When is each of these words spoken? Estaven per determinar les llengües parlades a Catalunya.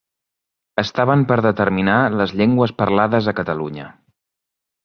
Estaven 0.83 1.25
per 1.31 1.37
determinar 1.47 1.99
les 2.21 2.35
llengües 2.39 2.75
parlades 2.83 3.31
a 3.33 3.37
Catalunya. 3.41 3.87